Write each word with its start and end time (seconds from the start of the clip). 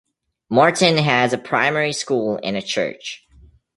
Martin 0.49 0.97
has 0.97 1.31
a 1.31 1.37
Primary 1.37 1.93
School 1.93 2.39
and 2.41 2.57
a 2.57 2.61
church. 2.63 3.23